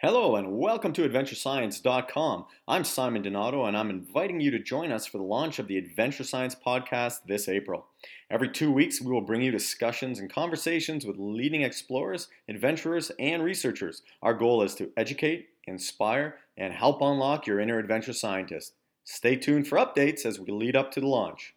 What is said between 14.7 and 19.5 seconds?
to educate, inspire, and help unlock your inner adventure scientist. Stay